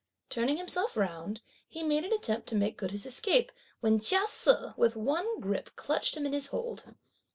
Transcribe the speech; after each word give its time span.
Turning 0.31 0.57
himself 0.57 0.97
round, 0.97 1.41
he 1.67 1.83
made 1.83 2.03
an 2.03 2.11
attempt 2.11 2.47
to 2.49 2.55
make 2.55 2.75
good 2.75 2.89
his 2.89 3.05
escape, 3.05 3.51
when 3.81 3.99
Chia 3.99 4.25
Se 4.25 4.69
with 4.75 4.95
one 4.97 5.39
grip 5.39 5.69
clutched 5.75 6.17
him 6.17 6.25
in 6.25 6.33
his 6.33 6.47
hold. 6.47 6.95